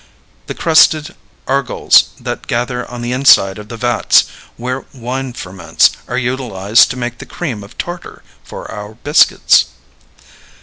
[0.47, 1.13] The crusted
[1.47, 4.23] argols that gather on the inside of the vats
[4.57, 9.65] where wine ferments are utilized to make the cream of tartar for our biscuits.